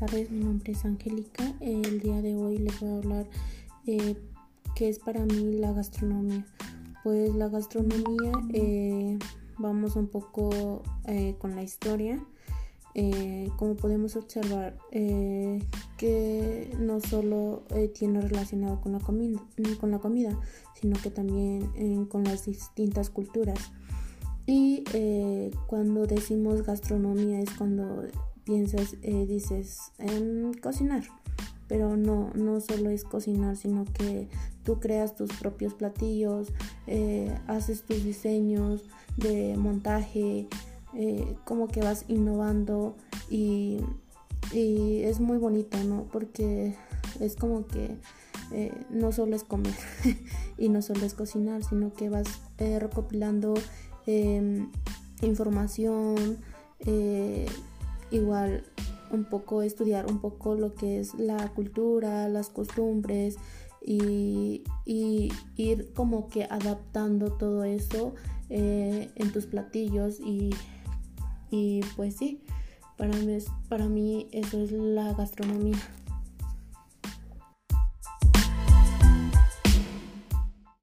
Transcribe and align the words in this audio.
tardes, 0.00 0.30
mi 0.30 0.42
nombre 0.42 0.72
es 0.72 0.82
Angélica. 0.86 1.44
El 1.60 2.00
día 2.00 2.22
de 2.22 2.34
hoy 2.34 2.56
les 2.56 2.80
voy 2.80 2.88
a 2.88 2.96
hablar 2.96 3.26
eh, 3.86 4.16
qué 4.74 4.88
es 4.88 4.98
para 4.98 5.26
mí 5.26 5.58
la 5.58 5.72
gastronomía. 5.72 6.46
Pues 7.04 7.34
la 7.34 7.50
gastronomía, 7.50 8.32
eh, 8.54 9.18
vamos 9.58 9.96
un 9.96 10.06
poco 10.08 10.82
eh, 11.06 11.34
con 11.38 11.54
la 11.54 11.62
historia. 11.62 12.18
como 13.58 13.76
podemos 13.76 14.16
observar, 14.16 14.78
que 15.98 16.74
no 16.78 17.00
solo 17.00 17.64
tiene 17.94 18.22
relacionado 18.22 18.80
con 18.80 18.92
la, 18.92 19.00
comida, 19.00 19.38
con 19.78 19.90
la 19.90 19.98
comida, 19.98 20.34
sino 20.80 20.98
que 21.02 21.10
también 21.10 22.06
con 22.06 22.24
las 22.24 22.46
distintas 22.46 23.10
culturas. 23.10 23.70
Y 24.52 24.82
cuando 25.68 26.08
decimos 26.08 26.62
gastronomía 26.62 27.38
es 27.38 27.50
cuando 27.50 28.02
piensas, 28.42 28.96
eh, 29.02 29.24
dices, 29.24 29.92
en 29.98 30.54
cocinar. 30.54 31.04
Pero 31.68 31.96
no, 31.96 32.32
no 32.34 32.58
solo 32.58 32.90
es 32.90 33.04
cocinar, 33.04 33.56
sino 33.56 33.84
que 33.84 34.28
tú 34.64 34.80
creas 34.80 35.14
tus 35.14 35.30
propios 35.34 35.74
platillos, 35.74 36.52
eh, 36.88 37.32
haces 37.46 37.84
tus 37.84 38.02
diseños 38.02 38.82
de 39.16 39.56
montaje, 39.56 40.48
eh, 40.96 41.36
como 41.44 41.68
que 41.68 41.80
vas 41.80 42.04
innovando 42.08 42.96
y, 43.30 43.78
y, 44.52 45.02
es 45.04 45.20
muy 45.20 45.38
bonito, 45.38 45.78
¿no? 45.84 46.08
Porque 46.10 46.74
es 47.20 47.36
como 47.36 47.68
que 47.68 47.98
no 48.90 49.12
solo 49.12 49.36
es 49.36 49.44
comer 49.44 49.76
y 50.58 50.70
no 50.70 50.82
solo 50.82 51.06
es 51.06 51.14
cocinar, 51.14 51.62
sino 51.62 51.92
que 51.92 52.08
vas 52.08 52.26
recopilando 52.58 53.54
em, 54.06 54.70
información, 55.22 56.38
igual 58.10 58.64
un 59.10 59.24
poco 59.24 59.62
estudiar 59.62 60.06
un 60.06 60.20
poco 60.20 60.54
lo 60.54 60.74
que 60.74 61.00
es 61.00 61.14
la 61.14 61.48
cultura, 61.48 62.28
las 62.28 62.48
costumbres 62.48 63.36
y, 63.84 64.62
ir 65.56 65.92
como 65.94 66.28
que 66.28 66.44
adaptando 66.44 67.32
todo 67.32 67.64
eso 67.64 68.14
eh, 68.48 69.10
en 69.14 69.32
tus 69.32 69.46
platillos 69.46 70.20
y, 70.20 70.50
y 71.50 71.80
pues 71.96 72.16
sí, 72.16 72.42
para 72.96 73.16
mí, 73.16 73.38
para 73.68 73.88
mí 73.88 74.28
eso 74.32 74.60
es 74.62 74.72
la 74.72 75.12
gastronomía. 75.14 75.78